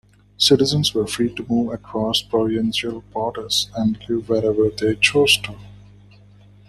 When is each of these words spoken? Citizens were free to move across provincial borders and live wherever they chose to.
Citizens 0.39 0.95
were 0.95 1.05
free 1.05 1.31
to 1.31 1.45
move 1.47 1.71
across 1.71 2.23
provincial 2.23 3.01
borders 3.13 3.69
and 3.75 4.03
live 4.09 4.29
wherever 4.29 4.67
they 4.67 4.95
chose 4.95 5.37
to. 5.37 5.55